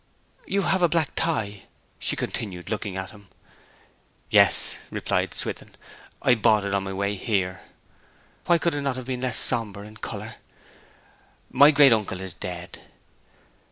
[0.47, 1.61] 'You have a black tie,'
[1.99, 3.29] she continued, looking at him.
[4.31, 5.75] 'Yes,' replied Swithin.
[6.23, 7.61] 'I bought it on my way here.'
[8.47, 10.37] 'Why could it not have been less sombre in colour?'
[11.51, 12.81] 'My great uncle is dead.'